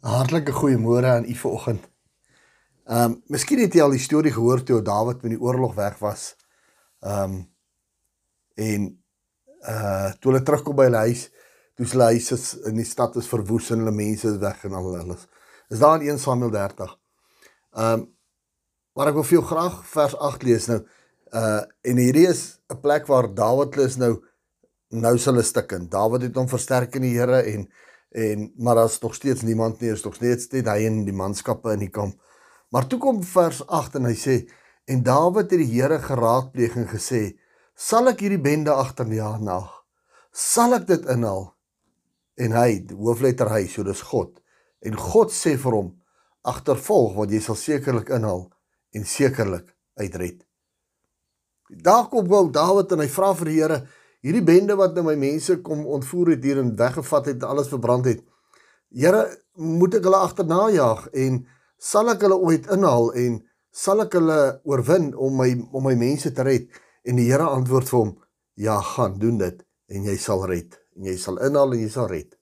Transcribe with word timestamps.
Hartlike 0.00 0.52
goeiemôre 0.52 1.06
aan 1.06 1.24
u 1.24 1.34
vanoggend. 1.34 1.88
Ehm, 2.84 3.10
um, 3.10 3.22
miskien 3.26 3.58
het 3.58 3.74
jy 3.74 3.82
al 3.82 3.96
die 3.96 4.02
storie 4.02 4.32
gehoor 4.32 4.62
toe 4.62 4.82
Dawid 4.82 5.22
met 5.22 5.34
die 5.34 5.40
oorlog 5.40 5.74
weg 5.74 5.98
was. 5.98 6.36
Ehm 7.00 7.32
um, 7.32 7.40
en 8.54 8.86
uh 9.68 10.12
toe 10.18 10.32
hulle 10.32 10.42
terugkom 10.42 10.76
by 10.76 10.86
hulle 10.86 11.02
huis, 11.10 11.28
toe 11.74 11.86
hulle 11.86 12.08
huis 12.14 12.30
is 12.32 12.46
in 12.70 12.78
die 12.78 12.86
stad 12.86 13.16
is 13.16 13.28
verwoes 13.30 13.70
en 13.70 13.82
hulle 13.82 13.94
mense 13.94 14.26
is 14.28 14.38
weg 14.38 14.64
en 14.64 14.78
al 14.78 14.86
hulle 14.92 15.14
is. 15.14 15.26
Daar 15.78 16.00
in 16.00 16.08
1 16.14 16.18
Samuel 16.18 16.50
30. 16.50 16.94
Ehm 17.74 17.92
um, 17.92 18.06
maar 18.94 19.12
ek 19.12 19.14
wil 19.14 19.26
vir 19.26 19.38
jou 19.38 19.44
graag 19.46 19.82
vers 19.86 20.16
8 20.30 20.42
lees 20.42 20.70
nou. 20.70 20.78
Uh 21.34 21.60
en 21.82 22.02
hierdie 22.02 22.26
is 22.30 22.60
'n 22.70 22.80
plek 22.80 23.06
waar 23.06 23.34
Dawid 23.34 23.76
is 23.76 23.96
nou 23.96 24.22
nou 24.88 25.18
sal 25.18 25.34
hulle 25.34 25.44
stikken. 25.44 25.88
Dawid 25.88 26.22
het 26.22 26.36
hom 26.36 26.48
versterk 26.48 26.94
in 26.94 27.02
die 27.02 27.18
Here 27.18 27.42
en 27.42 27.68
en 28.10 28.52
maar 28.56 28.74
daar's 28.74 29.00
nog 29.00 29.14
steeds 29.14 29.42
niemand 29.42 29.80
nie, 29.80 29.90
is 29.90 30.02
nog 30.02 30.14
steeds 30.14 30.48
net 30.52 30.68
hy 30.68 30.86
en 30.86 31.04
die 31.04 31.14
manskappe 31.14 31.72
in 31.72 31.84
die 31.84 31.92
kamp. 31.92 32.16
Maar 32.72 32.86
toe 32.86 32.98
kom 33.00 33.22
vers 33.24 33.60
8 33.66 34.00
en 34.00 34.08
hy 34.08 34.16
sê 34.16 34.38
en 34.88 35.02
Dawid 35.04 35.50
het 35.50 35.60
die 35.60 35.68
Here 35.68 35.98
geraadpleeg 36.00 36.76
en 36.76 36.88
gesê: 36.88 37.38
"Sal 37.74 38.08
ek 38.08 38.20
hierdie 38.24 38.40
bende 38.40 38.72
agterna 38.72 39.36
na? 39.38 39.60
Sal 40.32 40.74
ek 40.74 40.86
dit 40.86 41.06
inhaal?" 41.06 41.54
En 42.36 42.52
hy, 42.52 42.86
hoofletter 42.96 43.50
hy, 43.50 43.66
so 43.66 43.82
dis 43.82 44.00
God. 44.00 44.40
En 44.80 44.96
God 44.96 45.32
sê 45.32 45.56
vir 45.56 45.72
hom: 45.72 45.94
"Agtervolg 46.42 47.14
want 47.14 47.30
jy 47.30 47.40
sal 47.40 47.56
sekerlik 47.56 48.08
inhaal 48.08 48.48
en 48.94 49.04
sekerlik 49.04 49.74
uitred." 50.00 50.44
Daar 51.68 52.08
kom 52.08 52.28
gou 52.28 52.50
Dawid 52.50 52.92
en 52.92 53.00
hy 53.00 53.08
vra 53.08 53.34
vir 53.34 53.50
die 53.50 53.60
Here: 53.60 53.86
hierdie 54.24 54.44
bende 54.44 54.76
wat 54.78 54.96
nou 54.96 55.04
my 55.06 55.14
mense 55.18 55.60
kom 55.66 55.84
ontvoer 55.86 56.34
het 56.34 56.44
hier 56.44 56.60
en 56.62 56.74
weggevat 56.78 57.30
het, 57.32 57.44
alles 57.46 57.70
verbrand 57.70 58.08
het. 58.10 58.24
Here, 58.94 59.26
moet 59.58 59.98
ek 59.98 60.06
hulle 60.08 60.22
agterna 60.24 60.64
jaag 60.72 61.06
en 61.12 61.42
sal 61.78 62.10
ek 62.14 62.24
hulle 62.26 62.38
ooit 62.40 62.68
inhaal 62.72 63.12
en 63.20 63.38
sal 63.74 64.02
ek 64.06 64.16
hulle 64.18 64.38
oorwin 64.66 65.12
om 65.14 65.36
my 65.38 65.50
om 65.72 65.84
my 65.86 65.94
mense 65.98 66.32
te 66.34 66.46
red? 66.46 66.68
En 67.04 67.18
die 67.20 67.28
Here 67.28 67.46
antwoord 67.46 67.88
vir 67.90 67.98
hom: 67.98 68.12
Ja, 68.58 68.80
gaan 68.82 69.18
doen 69.22 69.38
dit 69.40 69.62
en 69.88 70.08
jy 70.08 70.16
sal 70.20 70.44
red 70.48 70.76
en 70.96 71.06
jy 71.06 71.16
sal 71.20 71.38
inhaal 71.44 71.76
en 71.76 71.82
jy 71.84 71.90
sal 71.92 72.08
red. 72.10 72.34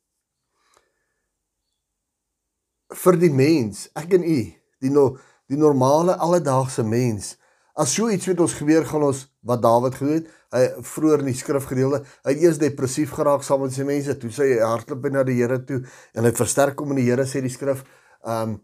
Vir 2.97 3.19
die 3.21 3.33
mens, 3.35 3.89
ek 3.99 4.15
en 4.17 4.25
u, 4.25 4.39
die 4.81 4.93
no, 4.93 5.17
die 5.51 5.59
normale 5.59 6.15
alledaagse 6.23 6.85
mens, 6.87 7.35
as 7.77 7.93
so 7.93 8.09
iets 8.09 8.29
met 8.31 8.41
ons 8.41 8.55
gebeur 8.57 8.87
gaan 8.89 9.05
ons 9.11 9.27
wat 9.47 9.63
Dawid 9.63 9.99
gedoen 9.99 10.21
het, 10.21 10.31
hy 10.57 10.85
vroeër 10.89 11.23
in 11.25 11.31
die 11.31 11.37
skrifgedeelte, 11.37 12.03
hy 12.25 12.33
het 12.35 12.43
eers 12.43 12.61
depressief 12.63 13.13
geraak 13.17 13.45
saam 13.47 13.63
met 13.65 13.75
sy 13.75 13.85
mense, 13.87 14.17
toe 14.21 14.31
sy 14.35 14.49
hardloop 14.63 15.03
by 15.05 15.13
na 15.15 15.25
die 15.27 15.37
Here 15.39 15.59
toe 15.69 15.83
en 16.17 16.25
hy 16.25 16.33
versterk 16.37 16.81
hom 16.81 16.95
in 16.95 17.03
die 17.03 17.09
Here 17.11 17.27
sê 17.29 17.43
die 17.45 17.53
skrif. 17.53 17.85
Um 18.25 18.59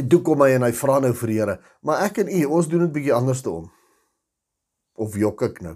en 0.00 0.06
toe 0.08 0.22
kom 0.24 0.40
hy 0.40 0.54
en 0.56 0.64
hy 0.64 0.72
vra 0.72 0.98
nou 1.04 1.12
vir 1.12 1.28
die 1.28 1.38
Here, 1.38 1.58
maar 1.84 2.06
ek 2.06 2.22
en 2.22 2.32
u, 2.32 2.44
ons 2.58 2.68
doen 2.72 2.86
dit 2.86 2.94
bietjie 2.94 3.12
anders 3.12 3.42
te 3.44 3.52
om. 3.52 3.66
Of 4.96 5.18
jok 5.20 5.44
ek 5.50 5.60
nou? 5.64 5.74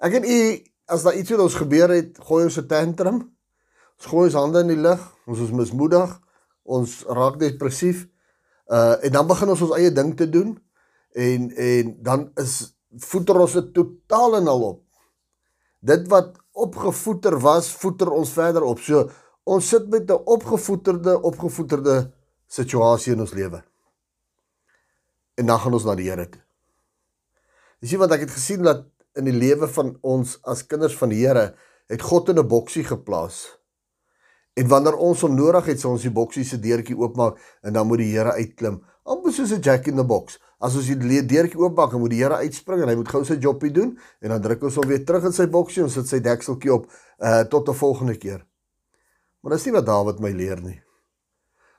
Ek 0.00 0.16
en 0.16 0.24
u, 0.24 0.38
as 0.88 1.04
daar 1.04 1.18
iets 1.20 1.34
met 1.34 1.44
ons 1.44 1.58
gebeur 1.60 1.92
het, 1.92 2.16
gooi 2.24 2.46
ons 2.46 2.58
'n 2.58 2.66
tantrum. 2.66 3.20
Ons 4.00 4.08
gooi 4.08 4.24
ons 4.30 4.38
hande 4.40 4.60
in 4.64 4.72
die 4.72 4.80
lug, 4.80 5.00
ons 5.26 5.40
is 5.44 5.52
mismoedig, 5.52 6.20
ons 6.64 7.04
raak 7.04 7.38
depressief. 7.38 8.06
Uh 8.70 8.96
en 9.04 9.12
dan 9.12 9.26
begin 9.26 9.52
ons 9.52 9.62
ons 9.66 9.76
eie 9.76 9.92
ding 9.92 10.16
te 10.16 10.28
doen 10.30 10.54
en 11.12 11.50
en 11.50 11.96
dan 12.02 12.30
is 12.40 12.79
voeter 12.98 13.38
ons 13.40 13.52
dit 13.52 13.72
totaal 13.74 14.36
en 14.40 14.48
al 14.48 14.62
op. 14.62 14.82
Dit 15.80 16.08
wat 16.08 16.36
opgevoeter 16.52 17.38
was, 17.40 17.70
voeter 17.72 18.10
ons 18.10 18.32
verder 18.32 18.66
op. 18.66 18.78
So 18.78 19.10
ons 19.44 19.68
sit 19.68 19.88
met 19.88 20.10
'n 20.10 20.22
opgevoeterde, 20.24 21.22
opgevoeterde 21.22 22.12
situasie 22.46 23.12
in 23.12 23.20
ons 23.20 23.32
lewe. 23.32 23.62
En 25.34 25.46
dan 25.46 25.58
gaan 25.58 25.72
ons 25.72 25.84
na 25.84 25.94
die 25.94 26.10
Here 26.10 26.28
toe. 26.28 26.42
Jy 27.80 27.88
sien 27.88 27.98
wat 27.98 28.12
ek 28.12 28.20
het 28.20 28.30
gesien 28.30 28.62
dat 28.62 28.84
in 29.16 29.24
die 29.24 29.36
lewe 29.36 29.68
van 29.68 29.96
ons 30.02 30.38
as 30.42 30.66
kinders 30.66 30.96
van 30.96 31.08
die 31.08 31.26
Here 31.26 31.54
het 31.88 32.02
God 32.02 32.28
in 32.28 32.38
'n 32.38 32.48
boksie 32.48 32.84
geplaas. 32.84 33.58
En 34.54 34.68
wanneer 34.68 34.96
ons 34.96 35.20
hom 35.20 35.34
nodig 35.34 35.64
het, 35.64 35.80
sal 35.80 35.90
ons 35.90 36.02
die 36.02 36.10
boksie 36.10 36.44
se 36.44 36.58
deurtjie 36.58 36.96
oopmaak 36.96 37.38
en 37.62 37.72
dan 37.72 37.86
moet 37.86 37.98
die 37.98 38.12
Here 38.12 38.32
uitklim. 38.32 38.82
Amper 39.04 39.32
soos 39.32 39.52
'n 39.52 39.62
jack 39.62 39.86
in 39.86 39.96
the 39.96 40.04
box. 40.04 40.38
As 40.60 40.74
ons 40.76 40.90
die 40.92 41.22
deurtjie 41.24 41.56
oopmaak, 41.56 41.94
moet 41.96 42.12
die 42.12 42.20
Here 42.20 42.42
uitspring 42.44 42.82
en 42.84 42.90
hy 42.92 42.96
moet 42.98 43.08
gou 43.08 43.22
sy 43.24 43.38
jobbie 43.40 43.72
doen 43.72 43.94
en 44.20 44.34
dan 44.34 44.42
druk 44.44 44.66
ons 44.68 44.76
hom 44.76 44.88
weer 44.90 45.00
terug 45.08 45.30
in 45.30 45.32
sy 45.32 45.46
boksie 45.48 45.82
en 45.86 45.92
sit 45.92 46.08
sy 46.10 46.20
dekseltjie 46.20 46.74
op 46.74 46.86
uh 47.18 47.44
tot 47.48 47.68
'n 47.68 47.74
volgende 47.74 48.16
keer. 48.20 48.44
Maar 49.40 49.56
dis 49.56 49.64
nie 49.64 49.72
wat 49.72 49.86
Dawid 49.86 50.20
my 50.20 50.30
leer 50.30 50.60
nie. 50.60 50.80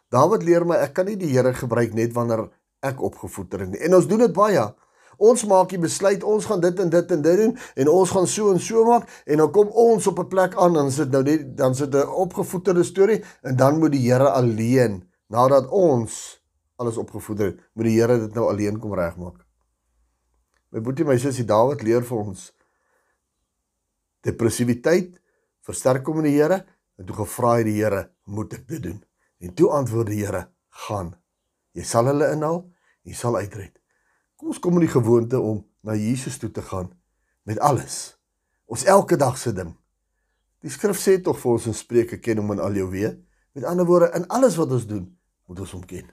Dawid 0.09 0.44
leer 0.44 0.66
my 0.66 0.75
ek 0.81 0.94
kan 0.94 1.06
nie 1.06 1.16
die 1.16 1.30
Here 1.30 1.53
gebruik 1.53 1.94
net 1.94 2.14
wanneer 2.14 2.50
ek 2.81 3.02
opgevoeder 3.02 3.62
is 3.62 3.70
nie. 3.70 3.81
En 3.86 3.96
ons 3.96 4.08
doen 4.08 4.18
dit 4.18 4.34
baie. 4.34 4.66
Ons 5.22 5.46
maak 5.46 5.70
die 5.70 5.78
besluit, 5.78 6.24
ons 6.24 6.46
gaan 6.46 6.59
dit 6.59 6.80
en 6.80 6.90
dit 6.90 7.12
en 7.12 7.22
dit 7.22 7.38
doen 7.38 7.58
en 7.75 7.88
ons 7.88 8.09
gaan 8.09 8.28
so 8.28 8.52
en 8.52 8.59
so 8.59 8.84
maak 8.86 9.06
en 9.25 9.38
dan 9.38 9.52
kom 9.52 9.70
ons 9.70 10.08
op 10.08 10.20
'n 10.20 10.28
plek 10.28 10.58
aan 10.58 10.78
en 10.78 10.91
sit 10.91 11.12
nou 11.12 11.22
net 11.24 11.56
dan 11.58 11.75
sit 11.75 11.94
'n 11.94 12.08
opgevoederde 12.08 12.84
storie 12.84 13.22
en 13.44 13.56
dan 13.56 13.78
moet 13.80 13.91
die 13.91 14.09
Here 14.09 14.31
alleen 14.31 15.03
nadat 15.30 15.70
ons 15.70 16.41
alles 16.81 16.97
opgevoeder 17.02 17.52
het, 17.52 17.62
moet 17.78 17.88
die 17.88 17.97
Here 18.00 18.18
dit 18.25 18.36
nou 18.38 18.47
alleen 18.50 18.80
kom 18.81 18.96
regmaak. 18.97 19.40
My 20.72 20.81
boetie, 20.84 21.06
my 21.08 21.18
sussie 21.19 21.46
Dawid 21.47 21.84
leer 21.86 22.03
vir 22.08 22.22
ons 22.22 22.50
depressiwiteit 24.25 25.18
versterk 25.66 26.06
hom 26.08 26.22
in 26.22 26.30
die 26.30 26.38
Here 26.38 26.62
en 27.00 27.08
toe 27.08 27.18
gevra 27.24 27.58
hy 27.58 27.66
die 27.68 27.78
Here, 27.80 28.06
moet 28.25 28.56
ek 28.58 28.68
dit 28.70 28.84
doen? 28.90 29.00
En 29.41 29.53
toe 29.58 29.72
antwoord 29.74 30.12
die 30.12 30.22
Here, 30.22 30.46
gaan. 30.88 31.14
Jy 31.75 31.86
sal 31.88 32.08
hulle 32.12 32.31
inhaal, 32.36 32.64
jy 33.08 33.16
sal 33.18 33.38
uitred. 33.40 33.74
Kom 34.40 34.52
ons 34.53 34.62
kom 34.62 34.80
in 34.80 34.86
die 34.86 34.94
gewoonte 34.94 35.40
om 35.41 35.64
na 35.86 35.96
Jesus 35.97 36.40
toe 36.41 36.52
te 36.53 36.64
gaan 36.66 36.91
met 37.47 37.59
alles. 37.59 38.18
Ons 38.72 38.86
elke 38.90 39.18
dag 39.20 39.38
se 39.38 39.53
ding. 39.53 39.74
Die 40.62 40.72
skrif 40.72 41.00
sê 41.02 41.18
tog 41.24 41.40
vir 41.41 41.56
ons 41.56 41.68
in 41.72 41.78
Spreuke 41.78 42.22
ken 42.22 42.40
hom 42.41 42.53
in 42.56 42.62
al 42.64 42.78
jou 42.78 42.88
weë. 42.91 43.12
Met 43.58 43.66
ander 43.68 43.88
woorde, 43.90 44.12
in 44.16 44.28
alles 44.31 44.56
wat 44.62 44.72
ons 44.72 44.86
doen, 44.88 45.08
moet 45.50 45.59
ons 45.59 45.74
hom 45.75 45.84
ken. 45.86 46.06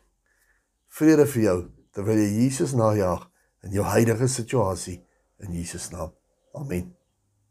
Vrede 0.88 1.26
vir 1.26 1.43
jou 1.43 1.59
terwyl 1.94 2.21
jy 2.22 2.44
Jesus 2.44 2.76
najag 2.78 3.26
in 3.66 3.75
jou 3.76 3.84
huidige 3.84 4.28
situasie 4.28 5.00
in 5.43 5.53
Jesus 5.54 5.91
naam. 5.91 6.15
Amen. 6.54 6.97